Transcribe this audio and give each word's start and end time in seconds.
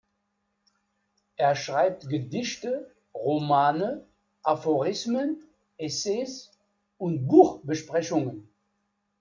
Er 1.35 1.55
schreibt 1.55 2.09
Gedichte, 2.09 2.89
Romane, 3.13 4.03
Aphorismen, 4.41 5.43
Essays 5.77 6.49
und 6.97 7.27
Buchbesprechungen. 7.27 8.49